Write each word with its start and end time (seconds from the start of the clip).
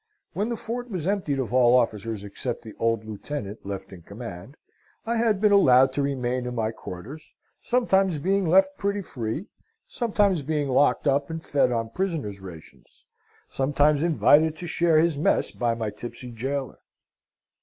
When 0.33 0.49
the 0.49 0.57
fort 0.57 0.89
was 0.89 1.05
emptied 1.05 1.37
of 1.37 1.53
all 1.53 1.75
officers 1.75 2.23
except 2.23 2.63
the 2.63 2.73
old 2.79 3.05
lieutenant 3.05 3.63
left 3.67 3.93
in 3.93 4.01
command, 4.01 4.57
I 5.05 5.17
had 5.17 5.39
been 5.39 5.51
allowed 5.51 5.93
to 5.93 6.01
remain 6.01 6.47
in 6.47 6.55
my 6.55 6.71
quarters, 6.71 7.35
sometimes 7.59 8.17
being 8.17 8.47
left 8.47 8.75
pretty 8.79 9.03
free, 9.03 9.45
sometimes 9.85 10.41
being 10.41 10.69
locked 10.69 11.05
up 11.07 11.29
and 11.29 11.43
fed 11.45 11.71
on 11.71 11.91
prisoners' 11.91 12.39
rations, 12.41 13.05
sometimes 13.47 14.01
invited 14.01 14.55
to 14.55 14.65
share 14.65 14.97
his 14.97 15.19
mess 15.19 15.51
by 15.51 15.75
my 15.75 15.91
tipsy 15.91 16.31
gaoler. 16.31 16.79